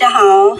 [0.00, 0.56] 大家好。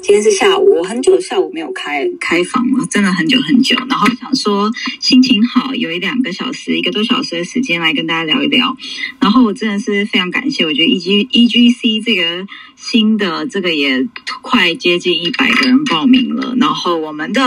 [0.00, 3.74] 今天是下午，我很久下午没有开开房了，真的很久很久。
[3.88, 8.76] 然后想说心情好，有一两个小时、一个多小时的时间来跟大家聊一聊。
[9.18, 14.06] 然后我真的是非常感谢，我觉得 E G E G C 这个新的这个也
[14.42, 16.54] 快接近一百个人报名了。
[16.58, 17.40] 然后我们的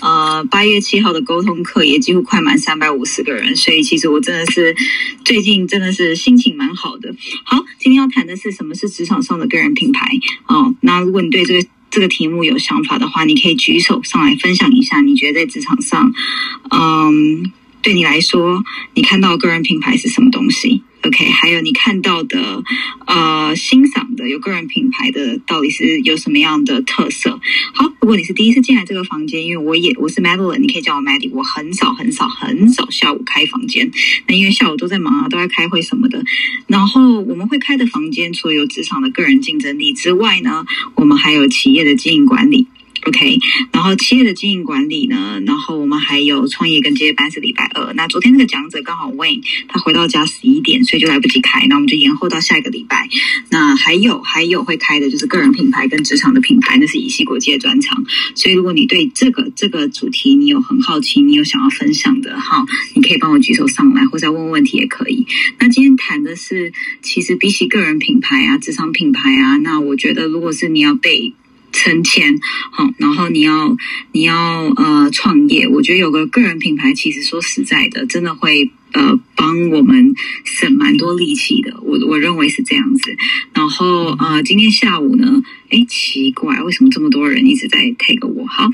[0.00, 4.76] 呃八月七号的沟通课也几乎快满三百五十个人，所以其实我真的是
[5.24, 7.12] 最近真的是心情蛮好的。
[7.44, 10.08] 好，今天要谈的是什么是职场上的个人品牌
[10.46, 10.74] 哦。
[10.82, 16.12] 那如果你对这个这个题目有想法的话，你可以举手上来分享一下，你觉得在职场上，
[16.70, 17.50] 嗯，
[17.80, 18.62] 对你来说，
[18.94, 22.62] 你看到个人品牌是什么东西？OK，还有你看到的，
[23.06, 27.40] 呃，欣赏的有个人品牌的，到底是有什么样的特色？
[27.72, 33.90] 好，如果你是第一次进来这个房间，因为我也我是 Madeline，你可以叫我 Maddie，我很少很少很少下午开房间，
[34.26, 36.22] 那因为下午都在忙啊，都在开会什么的。
[36.66, 42.66] 然后我们会开的房间，除了有职场的个人竞争力之外呢，我们还有企业的经营管理。
[43.04, 43.38] OK，
[43.72, 47.92] 然后企业的经营管理呢，然后我们还有创业跟接班是礼拜二。
[47.94, 53.08] 那昨天那个讲者刚好 win 他回到家十一点，所以就来不及开，那我们就延后到下一个礼拜。
[53.50, 58.04] 那还有还有会开的就是个人品牌跟职场的品牌，那是以西国际的专场。
[58.34, 62.64] 所以如果你对这个这个主题你有很好奇，你有想要分享的哈，
[62.94, 65.26] 你可以帮我举手上来，或者问问题也可以。
[65.58, 66.72] 那今天谈的是，
[67.02, 71.32] 其实比起个人品牌啊、职场品牌啊，那我觉得如果是你要被
[71.72, 72.38] 存钱，
[72.70, 73.76] 好，然后你要
[74.12, 80.14] 你要呃创业，我觉得有个个人品牌，其实说实在的，真的会呃帮我们
[80.44, 81.78] 省蛮多力气的。
[81.82, 83.16] 我我认为是这样子。
[83.52, 88.46] 然后呃，今天下午呢，哎，奇怪，为什么这么多人一直在 take 我？
[88.46, 88.68] 好，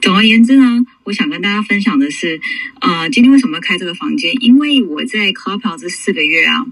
[0.00, 2.40] 总而言之呢，我想跟大家分享的是，
[2.80, 4.32] 呃，今天为什么开这个房间？
[4.40, 6.66] 因为我在 Clubhouse 这四个月啊。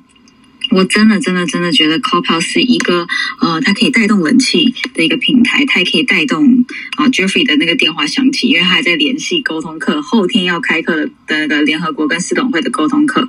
[0.71, 3.07] 我真的真的真的觉得 c o p o 是一个
[3.41, 6.65] 呃，它可以带动人气的一个平台，它也可以带动
[6.97, 13.29] 啊 Jeffrey 的那个电话响起，因为他还在联系沟通课，后天要开课的的联合国跟市董会的沟通课，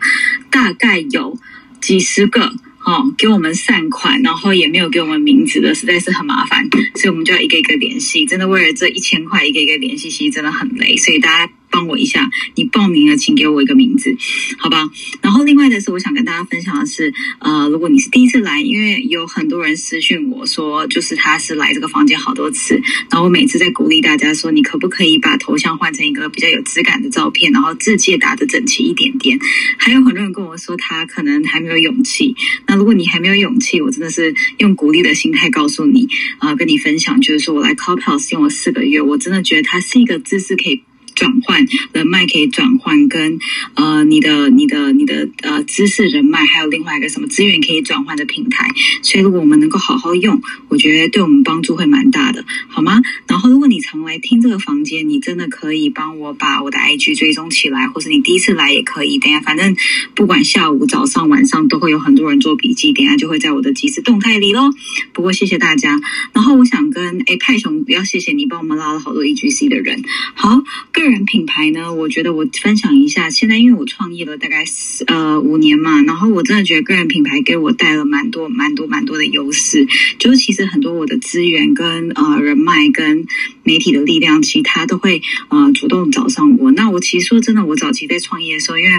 [0.50, 1.38] 大概有
[1.82, 2.54] 几十个
[2.86, 11.54] 哦，给我们善款，然后也没有给我们名字的，实在是很麻烦，所以我们就要一个一个联系，真的为了这一千块一个一个联系，其实真的很累，所以大家。
[11.72, 14.16] 帮我一下，你报名了，请给我一个名字，
[14.60, 14.90] 好吧？
[15.22, 22.76] 然后另外的是，我想跟大家分享的是，呃，如果你是第一次来，因为有很多人私讯我说，就是他是来这个房间好多次，
[23.10, 29.40] 然后我每次在鼓励大家说，你可不可以把头像换成一个比较有质感的照片，然后字迹打的整齐一点点？
[29.78, 32.36] 还有很多人跟我说，他可能还没有勇气。
[32.68, 36.08] 那如果你还没有勇气，我真的是用鼓励的心态告诉你，
[36.40, 40.84] 啊，跟你分享，就是说我来 c o p House 用了四个月，我真的觉得它是一个知识可以。
[41.16, 43.40] 转换人脉可以转换，跟
[43.76, 48.68] 呃你的你的你的呃知识人脉，还有另外一个什么资源可以转换的平台。
[49.02, 53.02] 所以如果我们能够好好用，我觉得对我们帮助会蛮大的，好吗？
[53.28, 59.18] 然后如果你常来听这个房间，你真的可以帮我把我的 IG 追踪起来，或是你第一次来也可以。
[59.20, 59.76] 等下反正
[60.16, 64.70] 不管下午、早上、晚上都会有很多人做笔记，等下就会在我的即时动态里喽。
[65.14, 66.00] 不过谢谢大家。
[66.34, 70.04] 然后我想跟哎派熊，要谢谢你帮我们拉了好多 EGC 的人。
[70.34, 70.62] 好。
[71.04, 71.94] 个人品牌呢？
[71.94, 73.30] 我觉得我分享一下。
[73.30, 74.64] 现在因为我创业了大概
[75.08, 79.88] 呃五年嘛，然后我真的觉得个人品牌给我带了蛮多、蛮多、蛮多的优势。
[80.20, 83.26] 就是其实很多我的资源跟呃人脉跟
[83.64, 86.72] 媒体的力量，其他都会呃主动找上我。
[86.72, 88.92] 那我其实说真的，我早期在创业的时候，因为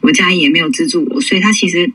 [0.00, 1.90] 我家也没有资助我，所以他其实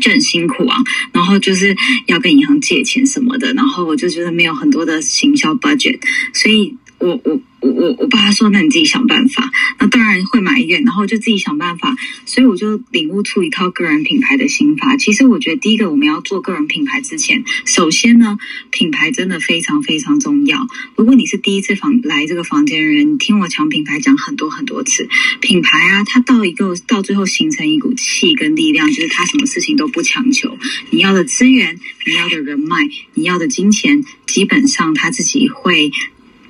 [0.00, 0.76] 就很辛苦啊。
[1.12, 1.76] 然后就是
[2.06, 5.98] 要跟银行借钱什么的，然后我就觉得没有很多的行销 budget，
[6.32, 7.40] 所以我我。
[7.62, 9.50] 我我我爸说，那你自己想办法。
[9.78, 11.96] 那当然会埋怨，然后就自己想办法。
[12.26, 14.96] 所以我就领悟出一套个人品牌的心法。
[14.96, 18.36] 其实我觉得，第一个我们要做个人品牌之前，首先呢，
[18.72, 20.66] 品牌真的非常非常重要。
[20.96, 25.08] 如果你是第一次房来这个房间的人，你听我讲品牌讲很多很多次，
[25.40, 30.58] 品牌啊，它到一个到最后形成一股气跟力量，就是它什么事情都不强求。
[30.90, 35.92] 你要的资源，你要的人脉，你要的金钱，基本上它自己会。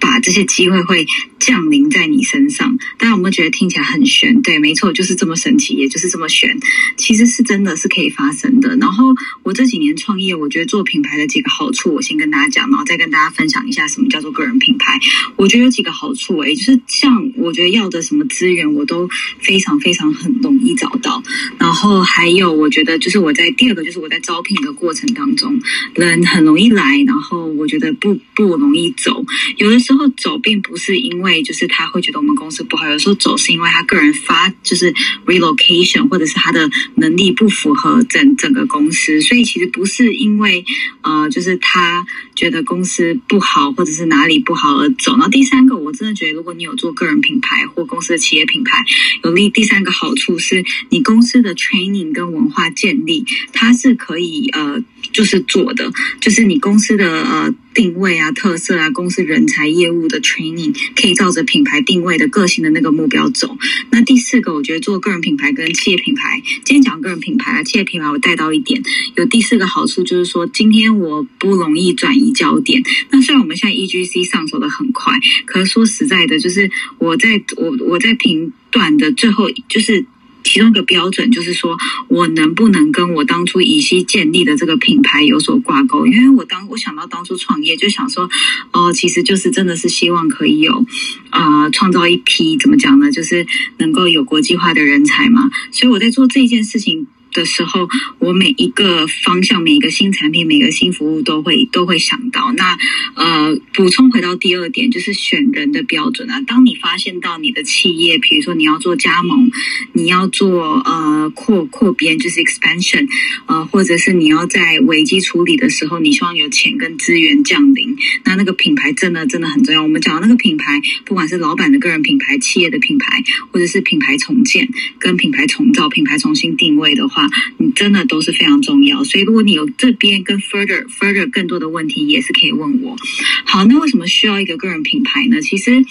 [0.02, 1.06] 把这些机会会
[1.38, 4.42] 降临在你身上，大家有没有觉得听起来很玄？
[4.42, 6.58] 对，没错，就是这么神奇，也就是这么玄。
[6.96, 8.76] 其实是真的是可以发生的。
[8.76, 9.14] 然后
[9.44, 14.98] 我这几年创业，我觉得做品牌的几个好处，我先跟大家讲，然后再跟大家分享一下什么叫做个人品牌。
[15.36, 19.08] 我觉得有几个好处，诶，就是像我觉得要的什么资源，我都
[19.38, 21.22] 非常非常很容易找到。
[21.58, 25.60] 然后还有，我觉得就是我在第二个，就是我在招聘的过程当中，
[25.94, 29.24] 人很容易来，然后我觉得不不容易走。
[29.58, 29.91] 有的时候。
[29.92, 34.92] 时候走并不是因为就是他会觉得我们公司不好，有时候走是因为他个人发就是
[35.26, 40.64] relocation 或者是他的能力不符合整整个公司，所以其实不是因为
[41.02, 42.04] 呃就是他
[42.34, 45.12] 觉得公司不好或者是哪里不好而走。
[45.12, 48.82] 然后第三个，我真的觉得如果你有做个人品牌或公司的企业品牌，
[49.24, 54.82] 有利第三个好处是你公司的 training 跟文化建立，它是可以呃。
[55.12, 63.56] 就是做的，就是你公司的呃定位啊、特色啊、公司人才、业务的 training，可以照着品牌定位的个性的那个目标走。
[63.90, 68.82] 那第四个，我觉得做个人品牌跟企业品牌，今天讲个人品牌啊，企业品牌我带到一点，
[69.16, 72.82] 有第四个好处就是说，今天我不容易转移焦点。
[73.10, 75.14] 那虽然我们现在 E G C 上手的很快，
[75.44, 80.04] 可是说实在的，就是我在我我在评断的最后就是。
[80.44, 81.76] 其中一个标准就是说，
[82.08, 86.06] 我能不能跟我当初以西建立的这个品牌有所挂钩？
[86.06, 88.28] 因为我当我想到当初创业，就想说，
[88.72, 90.84] 哦，其实就是真的是希望可以有
[91.30, 93.10] 啊，创造一批怎么讲呢？
[93.10, 93.46] 就是
[93.78, 95.50] 能够有国际化的人才嘛。
[95.70, 97.06] 所以我在做这件事情。
[97.32, 97.88] 的时候，
[98.18, 102.52] 我每一个方向、每一个新产品、每个新服务都会都会想到。
[102.56, 102.78] 那
[103.14, 106.40] 呃，补充回到第二点，就是选人的标准啊。
[106.46, 109.50] 当你发现到你的企业，比如说你要做加盟，
[109.92, 113.08] 你要做呃扩扩编，就是 expansion，
[113.46, 119.82] 呃，或者是你要在危机处理的时候，你希望有钱跟资源降临，那那个品牌真的真的很重要。
[119.82, 124.68] 我们讲到那个品牌，不管是老板的个人品牌、企业的品牌，或者是品牌重建
[124.98, 127.21] 跟品牌重造、品牌重新定位的话。
[127.58, 132.96] 你真的都是非常重要，所以如果你有这边跟 further further 更多的问题，也是可以问我。
[133.44, 135.40] 好，那为什么需要一个个人品牌呢？
[135.40, 135.84] 其实。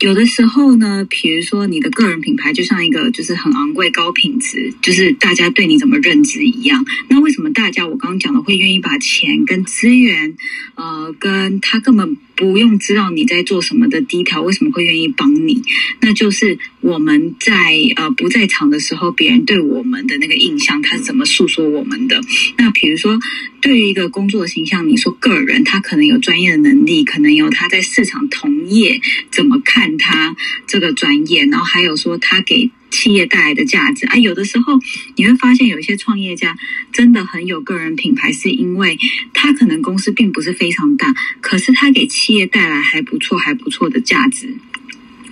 [0.00, 6.84] 有的时候呢，比如说你的个人品牌就像一个就是很昂贵、高品质，就是大家对你怎么认知一样。
[7.08, 10.34] 那为什么大家我刚刚讲的会愿意把钱跟资源，
[10.74, 15.62] 呃，跟他根本不用知道你在做什么的低调，为什么会愿意帮你？
[16.00, 17.52] 那就是我们在
[17.96, 22.18] 呃不在场的时候，别人对我们的那个印象，他是怎么诉说我们的？
[22.56, 23.18] 那比如说，
[23.60, 29.00] 对于一个工作形象，你说个人，他可能有专业的能力，可能有他在市场同业
[29.30, 29.98] 怎么看？
[29.98, 30.34] 他
[30.66, 34.78] 这个专业，然后还有说他给企业带来的价值啊，有的时候
[35.16, 36.56] 你会发现有一些创业家
[36.92, 38.98] 真的很有个人品牌，是因为
[39.34, 44.56] 他可能公司并不是非常大，可是他给企业带来还不错、还不错的价值。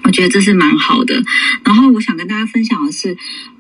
[0.05, 1.23] 我觉得这是蛮好的。
[1.65, 3.17] 然后我想跟大家分享的是，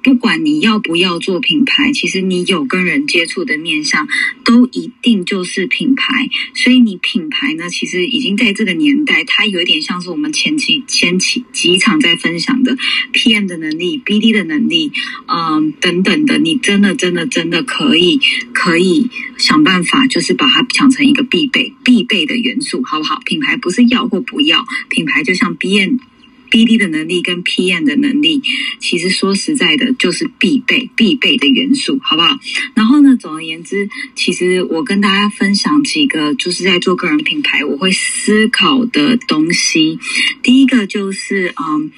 [0.08, 4.08] 不管你要不要做品牌，其实你有跟人接触的面相，
[4.42, 6.30] 都一定就是品牌。
[6.54, 12.74] 所以你品牌呢，其实已经在这个年代，它有一点像是我们前期前期几场在分享的
[13.12, 14.92] PM 的能力、BD 的能力，
[15.26, 16.38] 嗯等等的。
[16.38, 18.18] 你真的真的真的可以
[18.54, 23.20] 可以想办法，就是把它想成一个必备必备的元素，好不好？
[23.26, 25.98] 品牌不是要或不要，品牌就像 BN。
[25.98, 26.07] B
[26.50, 28.42] B D 的能力跟 P M 的能力，
[28.78, 32.38] 其实说实在的，就是必备必备的元素，好不好？
[32.74, 39.98] 然后呢，总而言之，其实我跟大家分享几个，就是在做个人品牌，我会思考的东西。
[40.42, 41.90] 第一个就是，嗯，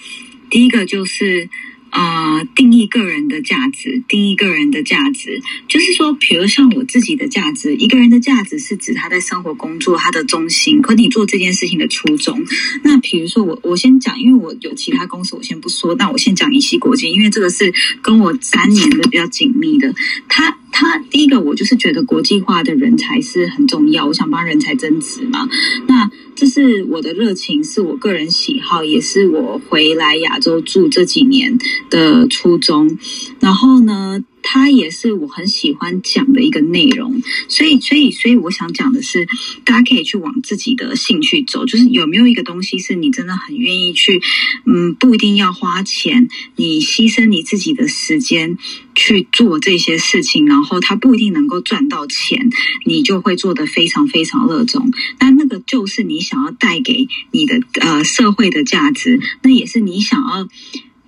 [0.49, 1.49] 第一个就是。
[1.91, 12.45] 啊，定义个人的价值，定义个人的价值，就是说，比如像我自己的价值，一个人的价值是指他在生活、工作他的中心，和你做这件事情的初衷。
[12.83, 15.95] 那比如说，我我先讲，因为我有其他公司，我先不说。
[15.97, 19.93] 那我先讲乙烯国际，因为这个是跟我三年的比较紧密的。
[20.29, 25.47] 他他第一个，我就是觉得国际化的人才是很重要，我想帮人才增值嘛。
[25.87, 31.59] 那这是我的热情，是我个人喜好，也是我回来亚洲住这几年
[31.91, 32.97] 的初衷。
[33.41, 34.25] 然后呢？
[34.43, 39.27] 它也是我很喜欢讲的一个内容，所以，所以，所以，我想讲的是，
[39.65, 44.21] 大家可以去往自己的兴趣走，就是有没有一个东西是你真的很愿意去，
[44.67, 48.59] 嗯，不一定要花钱，你牺牲你自己的时间
[48.95, 52.51] 去做这些事情，然后它不一定能够赚到钱，
[52.85, 54.93] 你就会做得非常非常热衷。
[55.19, 60.49] 那那个就是你想要带给你的呃社会的价值，那也是你想要。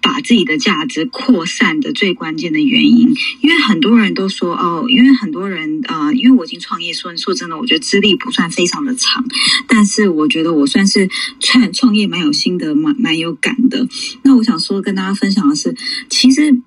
[0.02, 9.24] 把自己的价值扩散的最关键的原因，因为很多人都说哦，因为很多人啊，因为我已经创业，说说真的，我觉得资历不算非常的长，
[9.68, 11.08] 但是我觉得我算是
[11.40, 13.86] 创创业蛮有心得，蛮蛮有感的。
[14.24, 15.74] 那我想说跟大家分享的是，
[16.10, 16.60] 其实。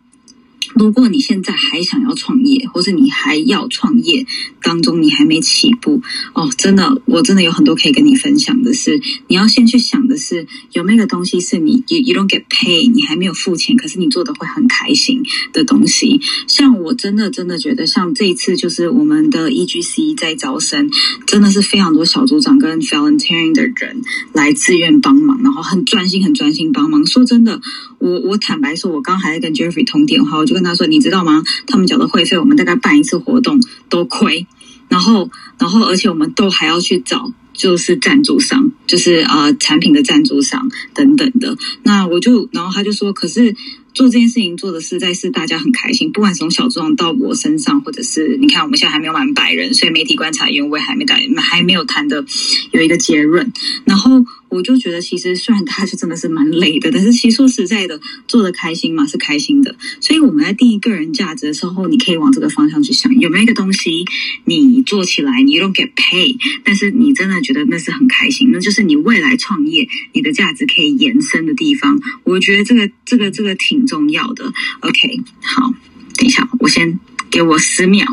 [0.75, 4.25] 如果你现在还想要创业，或是你还要创业，
[4.61, 6.01] 当中你还没起步
[6.33, 16.19] 哦，真的，我真的有很多可以跟你分享的是，你要先去想的是有没有东西是你 you you don't get pay，你还没有付钱，可是你做的会很开心的东西。
[16.47, 20.91] 像我真的真的觉得，像这一次就是我们的 EGC 在招生，
[21.25, 24.01] 真的是非常多小组长跟 volunteering 的人
[24.33, 27.05] 来自愿帮忙，然后很专心很专心帮忙。
[27.05, 27.61] 说真的，
[27.99, 31.43] 我我坦白说，我刚还在跟 Jeffrey 通电话，我就跟他说，你知道吗？
[31.67, 34.47] 他们缴的会费，我们大概办一次活动都亏。
[34.89, 41.57] 然后，然后，而且我们都还要去找，就是赞助商，就是啊，产品的赞助商等等的。
[41.83, 43.55] 那我就，然后他就说，可是
[43.95, 52.23] 做这件事情做的实在是大家很开心，不管从小组长到我身上，或者是你看我们现在还没有满百人，所以媒体观察员我也还没谈，还没有谈的
[52.71, 53.51] 有一个结论。
[53.85, 54.23] 然后。
[54.49, 59.75] 我就觉得，其实虽然他是真的是蛮累的，但是其实说实在的，做的开心嘛，是开心的。
[59.99, 64.05] 所以我们在定义个人价值的时候，你可以往这个方向去想，有没有一个东西
[64.45, 71.99] 你做起来你 don't get pay，但是你真的觉得那是很开心，那就是你未来创业你的价值可以延伸的地方。
[72.23, 74.53] 我觉得这个这个这个挺重要的。
[74.79, 75.73] OK，好，
[76.17, 76.99] 等一下，我先
[77.29, 78.05] 给我十秒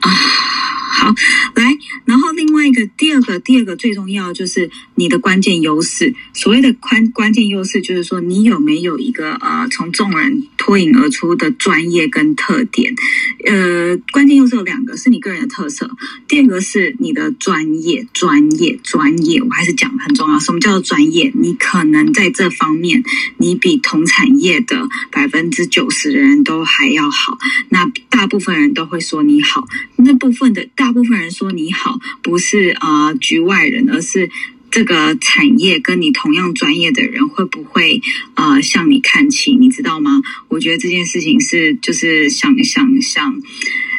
[0.00, 0.10] 啊。
[0.98, 1.14] 好，
[1.54, 6.12] 来，然后另外一个，第二个，第二个最重要就是你的关键优势。
[6.34, 12.92] 所谓的关关键优势，就是说你有没有一个呃从众人脱颖而出的专业跟特点。
[13.46, 15.88] 呃，关键又是有两个，是你个人的特色。
[16.26, 19.40] 第二个是你的专业，专业，专业。
[19.40, 21.32] 我还是讲很重要，什么叫做专业？
[21.36, 23.04] 你可能在这方面，
[23.36, 27.38] 你比同产业的百分之九十的人都还要好。
[27.68, 30.88] 那大部分人都会说你好，那部分的大。
[30.88, 34.30] 大部分人说你好，不是啊局外人，而是
[34.70, 38.00] 这个产业跟你同样专业的人会不会
[38.34, 39.54] 啊向你看齐？
[39.54, 40.22] 你知道吗？
[40.48, 43.08] 我觉得这件事情是就是想想想。
[43.18, 43.42] 想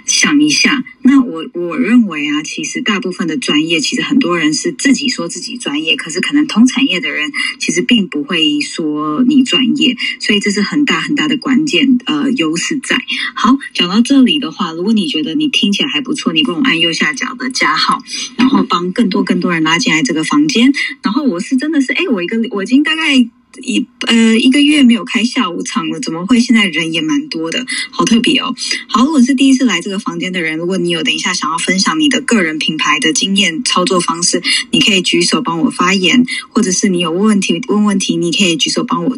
[0.10, 12.98] 想一下，那我我认为啊，其实大部分的专业，其实很多人是自己说自己专业，可是可能同产业的人其实并不会说你专业，所以这是很大很大的关键呃优势在。
[13.36, 18.02] 好，讲到这里的话，如果你觉得你听起来还不错，你跟我按右下角的加号，
[18.36, 20.74] 然后帮更多更多人拉进来这个房间。
[21.04, 23.30] 然后我是真的是，哎，我一个我已经大概。
[23.62, 27.66] 一呃一个月没有开下午场了，怎么会现在人也蛮多的？
[27.92, 28.56] 好特别哦！
[28.88, 39.18] 好，如果是第一次来这个房间的人，如果你有等一下想要分享你的个人品牌的经验操作方式，你可以举手帮我发言，或者是你有问题问问题，你可以举手帮我。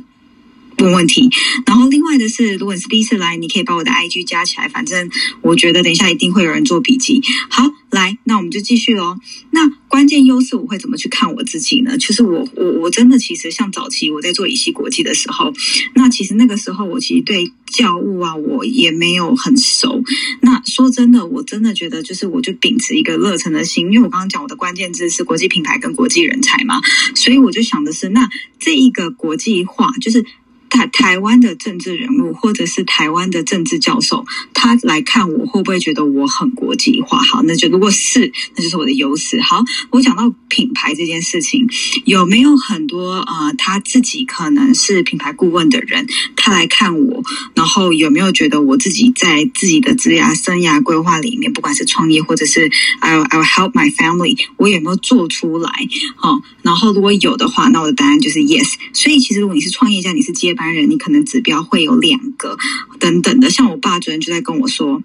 [0.82, 1.30] 问问题，
[1.66, 5.10] 然后另外的是，如果你是第一次来，你可以把我的 IG 加起来，反正
[5.42, 7.22] 我觉得等一下一定会有人做笔记。
[7.50, 9.18] 好，来，那我们就继续喽。
[9.52, 11.98] 那关键优势我会怎么去看我自己呢？
[11.98, 15.54] 就是我我我真的其实像早期我在做乙烯国际的时候，
[15.94, 20.04] 那其实那个时候我其实对教务啊我也没有很熟。
[20.42, 26.80] 那说真的，我真的觉得就是我就秉持一个热忱的心，因为我刚刚讲我的关键字是国际品牌跟国际人才嘛，
[27.14, 30.26] 所以我就想的是，那这一个国际化就是。
[30.72, 37.22] 台台湾的政治人物，或者是台湾的政治教授，他来看我会不会觉得我很国际化？
[37.22, 39.42] 好，那就如果是，那就是我的优势。
[39.42, 41.68] 好，我讲到品牌这件事情，
[42.06, 47.22] 有没有很多呃，他自己可能是品牌顾问的人，他来看我，
[47.54, 55.70] 然后有没有觉得我自己在自己的职业生涯规划里面，不管是创业或者是 I I will help my family，我有没有做出来？
[56.16, 58.72] 好，然后如果有的话，那我的答案就是 yes。
[58.94, 60.74] 所以其实如果你是创业家，你是接班。
[60.76, 62.56] 人，你可能指标会有两个
[63.00, 65.02] 等等的，像我爸昨天就在跟我说，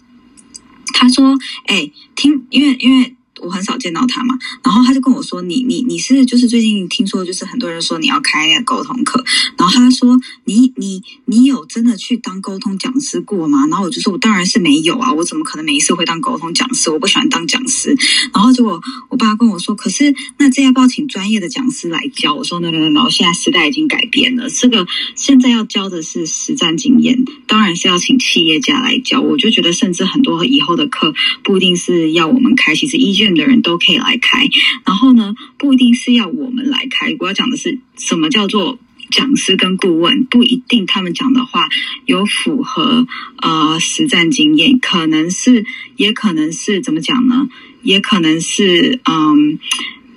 [0.93, 9.23] 他说：“哎，听，因为因为。”我很少见到他嘛，然后他就跟我说：“你你你是就是最近听说就是很多人说你要开沟通课，
[9.59, 16.91] 然后他说你你你有真的去当沟通讲师过吗？”然后我就说：“我当然是没有啊，我怎么可能每一次会当沟通讲师？
[16.91, 17.95] 我不喜欢当讲师。”
[18.33, 31.13] 然后结果我爸跟我说：“可是那这要不要请专业的讲师来教？”我说：“no no no，现在时代已经改变了，这个现在要教的是实战经验，当然是要请企业家来教。”我就觉得，甚至很多以后的课
[31.43, 33.26] 不一定是要我们开，其实依据。
[33.35, 34.49] 的人都可以来开，
[34.85, 37.17] 然后呢，不一定是要我们来开。
[37.19, 38.79] 我要讲的是什么叫做
[39.11, 41.69] 讲师跟顾问，不一定他们讲的话
[42.05, 43.07] 有符合
[43.43, 45.65] 呃实战经验，可能是，
[45.97, 47.49] 也可能是怎么讲呢？
[47.83, 49.59] 也可能是嗯，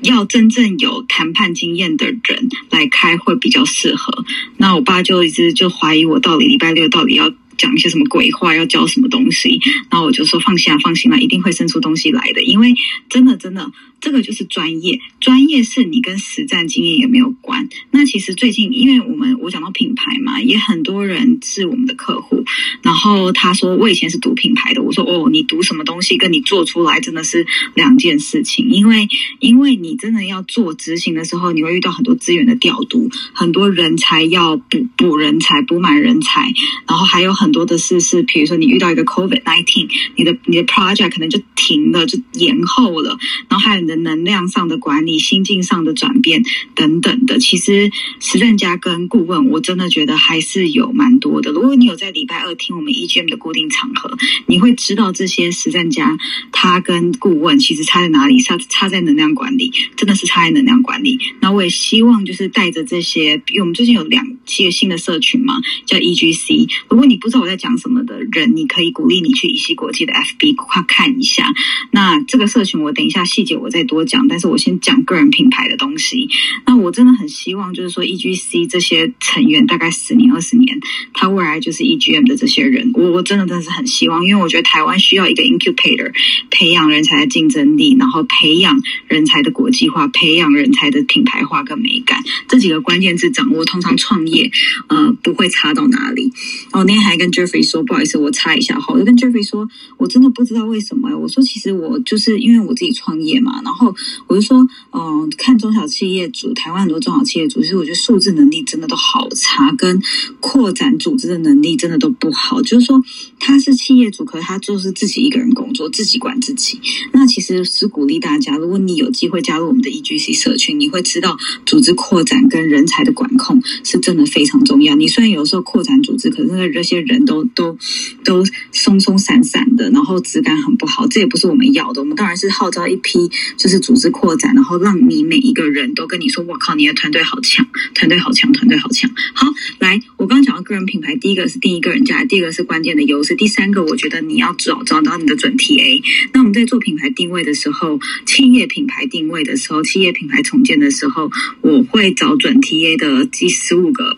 [0.01, 4.25] 要真正有谈判经验的人来开会比较适合。
[4.57, 7.31] 那我爸就一直就怀疑我到底礼拜六到底要。
[7.59, 9.59] 讲一些什么鬼话，要教什么东西。
[9.91, 12.41] 然后我就说放心啊，放心啦，一定会生出东西来的。
[12.41, 12.73] 因为
[13.09, 17.67] 真的真的，这个就是专业，专业是你跟实战经验有没有关。
[17.91, 22.43] 那其实最近，因为我们我讲到品牌嘛，也很多人是我们的客户。
[22.81, 28.69] 然后他说我以前是读品牌的，我说哦，你读什么东西跟你做出来真的是两件事情。
[28.69, 29.07] 因为
[29.39, 36.53] 因为你真的要做执行的时候，你会遇到很多资源的调度，很多人才要补补人才，补满人才。
[36.87, 43.17] 然后还有很很多的事是，比如说你遇到一个 COVID nineteen，你的你的 project 可能就停了，就延后了。
[43.49, 46.43] 然后还有你的能量上的管理、心境上的转变
[46.75, 47.39] 等等的。
[47.39, 47.89] 其实
[48.19, 51.51] 实战家跟顾问，我真的觉得还是有蛮多的。
[51.51, 54.15] 如果你有在礼拜二听我们 EGM 的固定场合，
[54.45, 56.15] 你会知道这些实战家
[56.51, 61.17] 他跟顾问其实差在哪里，差差在能量管理，真的是差在能量管理。
[61.39, 65.55] 那我也希望就是带着这些，因为我们最近有两期新的社群嘛，
[65.87, 66.69] 叫 EGC。
[66.89, 71.47] 如果你不知道我在讲什么的人，你可以鼓励你去乙烯国际的 FB 快看一下。
[71.91, 76.29] 那这个社群我等一下细节我再多讲，但是我先讲个人品牌的东西。
[76.65, 80.79] 那我真的很希望就是说 EGC 这些成员大概十年二十年，
[81.13, 86.11] 他未来就是 EGM 的这些人，我我真的真的是很希望，因为我觉得台湾需要一个 incubator，
[86.49, 94.51] 培养人才的竞争力，然后培养人才的国际化，培养人才的品牌化跟美感，这几个关键字掌握，通常创业
[94.87, 96.31] 呃不会差到哪里。
[96.71, 103.93] 哦，那天还跟 Jeffrey 说，不好意思，我插一下哈，我就跟 Jeffrey 说，我真的不知道为什么，我说其实我就是因为我自己创业嘛，然后
[104.27, 110.01] 我就说，嗯，看中小企业主，台湾很多中小企业主，其实我觉得数字能力真的都好差，跟
[110.39, 113.03] 扩展组织的能力真的都不好，就是说
[113.49, 116.79] 他是企业主，可他就是自己一个人工作，自己管自己。
[117.11, 121.35] 那其实是鼓励大家，如果你有机会加入我们的 EGC 社群，你会知道
[121.65, 124.95] 组织扩展跟人才的管控是真的非常重要。
[124.95, 127.75] 你虽然有时候扩展组织，可是那些人都都
[128.23, 132.01] 都松松散散的，然后质感很不好，这也不是我们要的。
[132.01, 139.47] 我们当然是号召一批就是组织扩展，然后让你每一个人都跟你说：“我靠，你的团队好强，团队好强，团队好强。”好，
[139.79, 146.03] 来，我刚刚讲到个人品牌，第一个是定义个人价值，第二个是关键的优势，第三个我觉得你要找找到你的准 TA。
[146.33, 154.17] 那我们在做品牌定位的时候，企业品牌定位的时候，企业品牌重建的时候，我会找准 TA 的第十五个。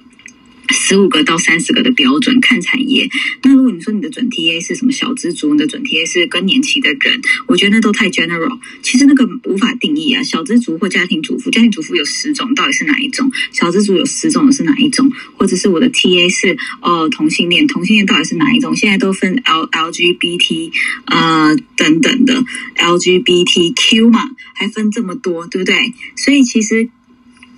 [0.71, 3.09] 十五个到三十个的标准看产业。
[3.43, 8.59] 那如果你说你的准 TA 是什么小资族，你的准 TA 是更年期的人，我觉得那都太 general。
[8.81, 10.23] 其实那个无法定义啊。
[10.23, 13.31] 小资族或家庭主妇，家庭主妇有十种，到底是哪一种？
[13.51, 15.11] 小资族有十种是哪一种？
[15.37, 18.75] 或者是我的 TA 是哦同性恋，同性恋到底是哪一种？
[18.75, 20.71] 现在都分 L LGBT
[21.05, 22.43] 呃等等的
[22.77, 25.93] LGBTQ 嘛，还分这么多，对不对？
[26.15, 26.89] 所以其实。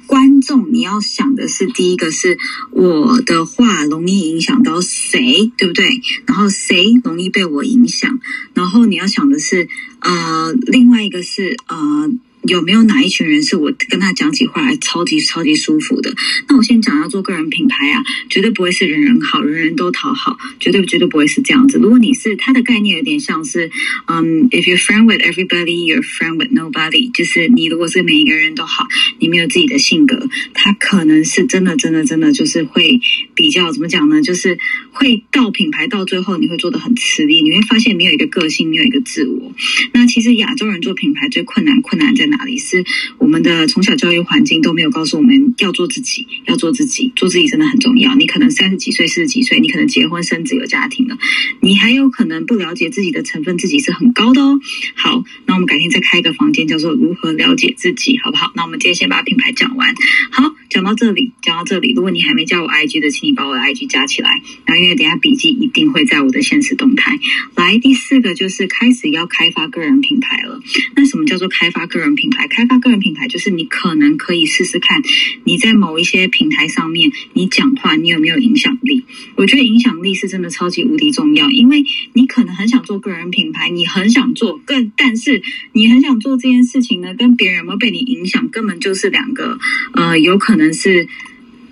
[0.06, 2.38] 观众，你要想的是，第一个是
[2.72, 5.90] 我的话容易影响到谁，对不对？
[6.26, 8.20] 然后谁容易被我影响？
[8.54, 9.68] 然后你要想的是，
[10.00, 12.12] 呃，另外一个是呃。
[12.46, 16.14] 有没有哪一群人是我跟他讲起话来超级超级舒服的？
[16.50, 21.78] 那我先讲要做个人品牌啊，绝对不会是人人好，人人都讨好，绝对绝对不会是这样子。
[21.78, 23.72] 如果你是他的概念有点像是，
[24.08, 28.90] 嗯，if you're friend with everybody, you're friend with nobody，就是你如果是每一个人都好，
[29.24, 33.00] 你没有自己的性格，他可能是真的真的真的就是会
[33.34, 34.22] 比较怎么讲呢？
[34.22, 34.60] 就是
[34.92, 39.54] 会到品牌到最后你会做的很吃力，你会发现没有一个个性，没有一个自我。
[39.94, 42.24] 那其实亚洲人做品牌最困难困难在。
[42.34, 42.84] 哪里是
[43.20, 48.16] 我们的从小教育环境都没有告诉我们要做自己，要做自己，做自己真的很重要。
[48.16, 51.18] 你可能三十几岁、四十几岁，你可能结婚生子有家庭了，
[51.60, 54.60] 你还有可能不了解自己的成分，自己是很高的哦。
[54.96, 58.52] 好，那我们改天再开一个房间，叫做如何了解自己，好不好？
[58.56, 59.94] 那我们今天先把品牌讲完。
[60.32, 64.42] 好，讲到这里，讲到这里，如果你还没加我 IG 的，请你把我的 IG 加起来。
[64.66, 67.18] 然后因为等下笔记一定会在我的现实动态。
[67.56, 70.60] 来，第四个就是开始要开发个人品牌了。
[70.96, 72.24] 那什么叫做开发个人品？
[72.34, 75.04] 牌开发个人品牌，就是你可能可以试试看，
[75.44, 79.04] 你在某一些平台上面，你讲话你有没有影响力？
[79.36, 89.58] 我觉得影响力是真的超级无敌重要，因为你可能很想做个人品牌，你很想做，更但是你很想做这件事情呢，跟别人有没有被你影响，根本就是两个，
[89.94, 91.08] 呃，有可能是。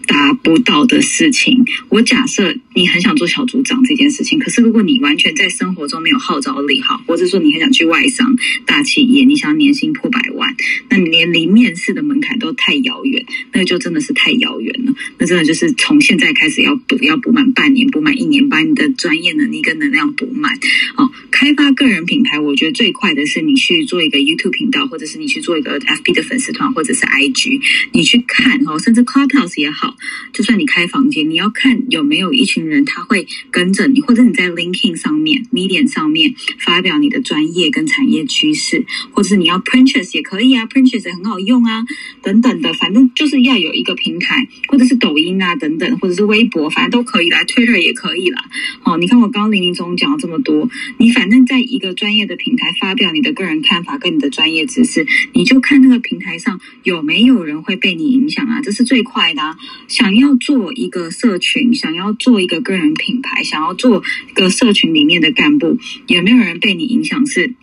[0.08, 10.56] 达不到的事情，我假设你很想做小组长这件事情，可是如果你完全在生活中没有号召力，哈，或者说你很想去外商大企业，你想年薪破百万，
[10.90, 14.94] 那你连离面试的门槛都太遥远，那就真的是太遥远了。
[15.18, 20.58] 那真的就是从现在开始要补，要补满半年，补满一年，把你的专业能力跟能量补满。
[20.96, 27.60] 哦，开发个人品牌，我觉得最快的是你去做一个 YouTube 频道，或者是你去做一个 FB 的粉丝团，或者是 IG，
[27.92, 29.98] 你去看哦，甚至 Clubhouse 也好。
[30.32, 32.61] 就算你开房间，你要看有没有一群。
[32.68, 41.86] 人他会跟着你，或者你在 Linking 上面、Medium 上面发表你的专业跟产业趋势，或者是你要 Pinterest 也可以啊，Pinterest 也很好用啊，
[42.22, 48.44] 等等的，反正就是要有一个平台，或者是抖音啊等等，或者是微博，反正都可以啦，Twitter 也可以啦。
[48.84, 59.56] 哦，你看我刚刚零零总讲了这么多，你反正在一个专业的平台发表你的个人看法跟你的专业知识，你就看那个平台上有没有人会被你影响啊，这是最快的啊。
[59.88, 67.56] 想要做一个社群，想要做一的个人品牌，想要做一个社群里面的干部，有没有人被你影响是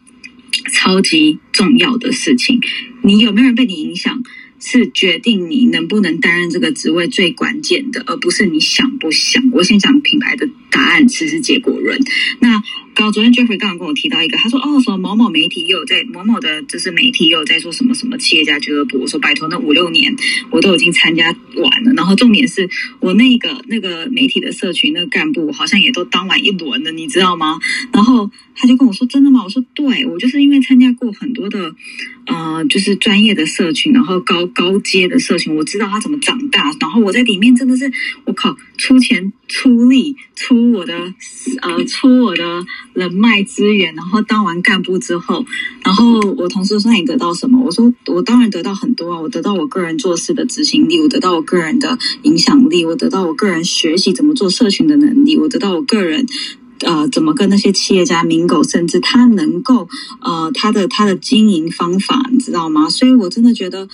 [0.73, 2.61] 超级重要的事情。
[3.03, 4.23] 你有没有人被你影响？
[4.61, 9.51] 是决定你能不能担任这个职位最关键的，而不是你想不想。
[9.53, 11.99] 我先讲品牌的答案，其实结果论。
[12.41, 12.63] 那
[12.95, 18.99] 刚昨天 Jeffrey 刚刚跟我提到一个，他说哦，什么某某媒体又在某某的，就是媒体又在做什么什么企业家俱乐部。
[18.99, 20.15] 我说拜托，那五六年
[20.51, 21.93] 我都已经参加完了。
[21.97, 27.59] 然后重点是我那个那个媒体的社群那个干部，好像也都当完一轮了，你知道吗？
[27.93, 29.45] 然后他就跟我说真的吗？
[29.45, 31.73] 我说对，我就是因为参加过很多的
[32.27, 36.73] 呃，就是专业的社群，然后高高阶的社群，我知道他怎么长大。
[36.81, 37.91] 然后我在里面真的是，
[38.25, 40.95] 我靠，出钱出力出出我的
[41.63, 42.67] 呃出我的。
[42.95, 45.45] 人脉资源，然后当完干部之后，
[45.85, 47.57] 然后我同事说你得到什么？
[47.65, 56.27] 我说我当然得到很多啊，我得到我个人做事的执行力，我得到我个人的影响力，我得到我个人学习怎么做社群的能力，我得到我个人
[56.81, 59.89] 呃怎么跟那些企业家、名狗，甚至他能够
[60.21, 62.91] 呃他的他的经营方法，你知道吗？
[62.91, 63.89] 所以我真的觉得。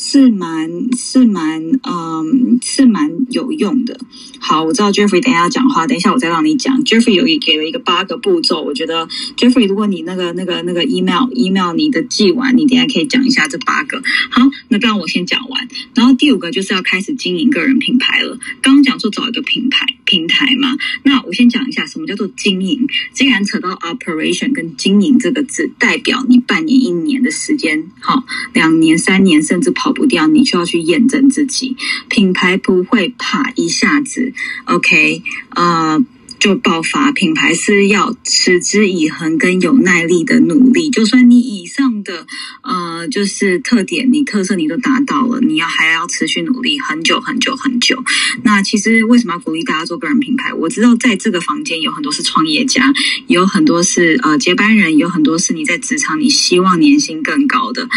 [0.00, 3.98] 是蛮是蛮嗯是蛮有用的。
[4.38, 6.84] 好，我知道 Jeffrey 等一下要讲话，等一下我再让你讲。
[6.84, 14.00] Jeffrey 有给了一个八个步骤，我觉得 Jeffrey 如果你那个那个那个 email email 你的寄完，你等下可以讲一下这八个。
[14.30, 18.38] 好，那刚刚我先讲完，然后第五个就是要开始经营个人品牌了。
[18.62, 22.86] 刚刚讲说找一个品牌平台嘛，那我先讲一下什么叫做经营。
[23.12, 29.72] 既然扯到 operation 跟经营这个字，代表你半年一年的时间，好，两年三年甚至。
[29.78, 31.76] 跑不掉，你就要去验证自己。
[32.08, 34.32] 品牌不会怕一下子
[34.64, 36.04] ，OK，呃。
[36.38, 40.88] 就爆发，品牌是要持之以恒跟有耐力的努力。
[40.88, 42.28] 就算你以上的
[42.62, 48.04] 呃，就是特点，你特色你都达到了，你要还要持续努力很久很久很久。
[48.44, 50.54] 那其实为什么要鼓励大家做个人品牌？
[50.54, 52.94] 我知道在这个房间有很多是创业家，
[53.26, 57.88] 有很多是呃接班人，有很多是你在职场你希望年薪更高的。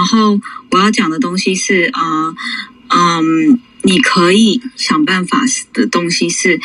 [0.00, 2.34] 然后我要讲的东西是啊，
[2.88, 5.42] 嗯，你可以想办法
[5.74, 6.58] 的东西是。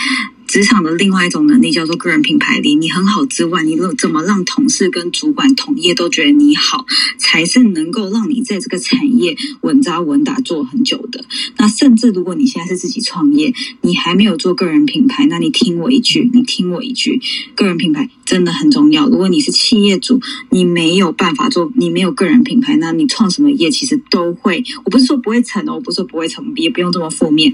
[0.47, 2.75] 职场的另外一种能力叫做个人品牌力。
[2.75, 6.86] 你很好之外，你怎么让同事跟主管同业都觉得你好，
[7.17, 11.25] 才是能够让你在这个产业稳扎稳打做很久的。
[11.58, 17.19] 那甚至如果你现在是自己创业，你还没有做个人品牌，那你听我一句，你听我一句，
[17.55, 19.10] 个人品牌真的很重要。
[19.10, 24.63] 如果你是企业主，你没有办法做，你没有个人品牌，那你创什么业其实都会。
[24.84, 27.53] 我不是说不会成哦，我不是说不会成，也不用这么负面。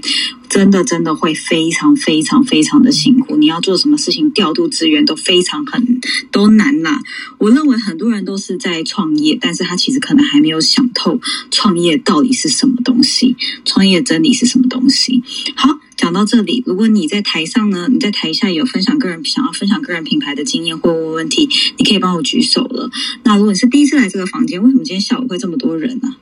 [0.52, 5.98] 真的真的会非常非常非常的辛苦，你要做什么事情调度资源都非常很
[6.30, 7.00] 都难啦。
[7.38, 11.18] 我认为很多人都是在创业，但是他其实可能还没有想透
[11.50, 13.34] 创业到底是什么东西，
[13.64, 15.22] 创业真理是什么东西。
[15.56, 22.90] 好，讲到这里，如果你在台上呢，你在台下有分享个人想要分享个人品牌的经验或问问题，你可以帮我举手了。
[23.24, 26.14] 那如果你是第一次来这个房间，为什么今天下午会这么多人呢？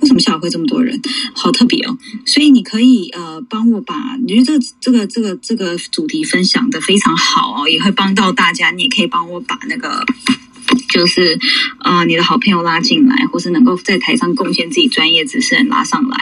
[0.00, 1.00] 为什么下午会这么多人？
[1.34, 1.96] 好特别哦！
[2.24, 8.70] 所以你可以呃帮我把，你觉得这个这个这个这个主题分享的非常好哦，也会帮到大家。
[8.70, 10.04] 你也可以帮我把那个。
[10.88, 11.38] 就是
[11.78, 16.16] 呃，你的好朋友拉进来，或是能够在台上贡献自己专业知识人拉上来。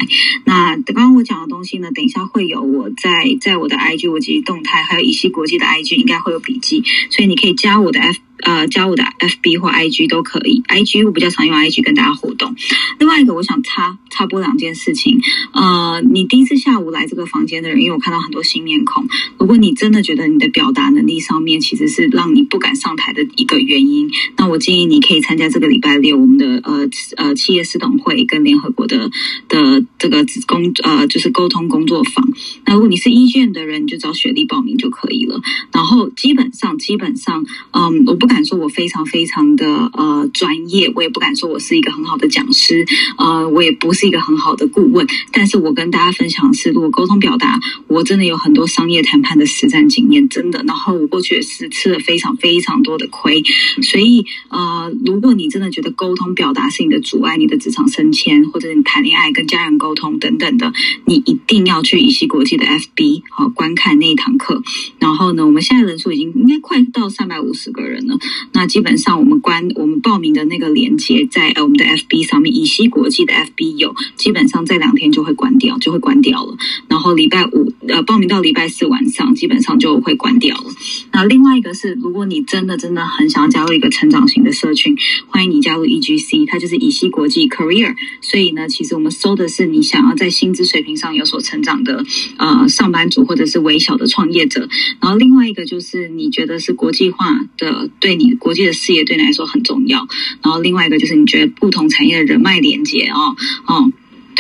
[0.44, 10.62] 那刚刚我讲的东西呢，等一下会有我在在我的 IG 我及动态，还有乙烯国际的 IG 应该会有笔记，所以你可以加我的 F 呃加我的 FB 或 IG 都可以。
[10.68, 12.55] IG 我比较常用 IG 跟大家互动。
[12.98, 15.20] 另外一个我想插插播两件事情。
[15.52, 19.07] 呃，你第一次下午来这个房间的人，因为我看到很多新面孔。
[19.38, 29.11] 如果你真的觉得你的表达能力上面其实是让你不敢上台的一个原因，那我建议你可以参加这个礼拜六我们的呃呃企业师董会跟联合国的
[29.48, 32.28] 的这个工呃就是沟通工作坊。
[32.64, 35.40] 那如果你是一卷的人，你就找雪莉报名就可以了。
[35.72, 38.42] 然后基本上基本上，嗯，我不敢。
[38.42, 42.84] 说我非常非常的呃专业，我也不敢说我是一个很好的讲师，
[43.16, 45.06] 呃，我也不是一个很好的顾问。
[45.30, 50.64] 但是我跟大家分享的是，如果沟通表达，我真的有很多商业谈判的实战经验，真的。
[50.66, 53.44] 然后我过去也是吃了非常非常多的亏，
[53.80, 60.72] 所以呃，如果你真的觉得沟通表达是你的阻碍，你的职场升迁，或者你谈恋爱跟家人沟通等等的，
[61.04, 64.60] 你一定要去乙烯国际的 FB 好观看那一堂课。
[64.98, 68.18] 然后呢，我们现在人数已经应该快到三百五十个人了。
[68.52, 76.56] 那基本上我们关我们报名的那个连接在呃我们的 FB 上面，乙烯国际的 FB 有，基本上这两天就会关掉，就会关掉了。
[76.88, 80.64] 然后礼拜五呃报名到礼拜四晚上，基本上就会关掉了。
[81.12, 87.94] 那另外一个是，如果你真的真的很想要加入一个成长型的社群，欢迎你加入 EGC，它就是乙烯国际 Career。
[88.20, 92.04] 所以呢，其实我们搜的是你想要在薪资水平上有所成长的
[92.38, 94.68] 呃上班族或者是微小的创业者。
[95.00, 100.06] 然后另外一个就是你觉得是国际化的，对你国际的事业对你来说很重要。
[100.42, 103.92] 然后另外一个就是你觉得不同产业的人脉连接哦哦。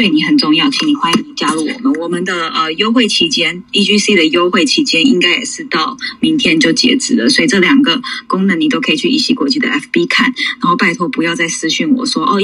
[0.02, 1.92] 对你很重要，请你欢迎你加入我们。
[2.00, 10.34] 我们的呃优惠期间，EGC 的优惠期间应该也是到明天就截止了，所以这两个功能你都可以去依稀国际的 FB 看。
[10.60, 12.40] 然后拜托不要再私讯我说哦。